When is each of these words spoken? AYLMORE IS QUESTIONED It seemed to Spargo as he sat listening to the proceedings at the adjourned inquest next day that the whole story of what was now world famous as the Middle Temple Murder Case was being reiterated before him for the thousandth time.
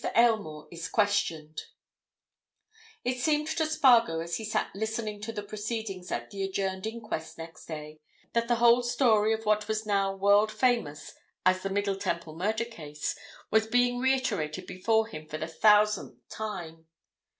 AYLMORE 0.15 0.67
IS 0.71 0.87
QUESTIONED 0.87 1.61
It 3.03 3.19
seemed 3.19 3.47
to 3.49 3.67
Spargo 3.67 4.19
as 4.19 4.37
he 4.37 4.43
sat 4.43 4.71
listening 4.75 5.21
to 5.21 5.31
the 5.31 5.43
proceedings 5.43 6.11
at 6.11 6.31
the 6.31 6.41
adjourned 6.41 6.87
inquest 6.87 7.37
next 7.37 7.67
day 7.67 7.99
that 8.33 8.47
the 8.47 8.55
whole 8.55 8.81
story 8.81 9.31
of 9.31 9.45
what 9.45 9.67
was 9.67 9.85
now 9.85 10.11
world 10.11 10.51
famous 10.51 11.13
as 11.45 11.61
the 11.61 11.69
Middle 11.69 11.97
Temple 11.97 12.35
Murder 12.35 12.65
Case 12.65 13.15
was 13.51 13.67
being 13.67 13.99
reiterated 13.99 14.65
before 14.65 15.05
him 15.05 15.27
for 15.27 15.37
the 15.37 15.45
thousandth 15.45 16.27
time. 16.29 16.87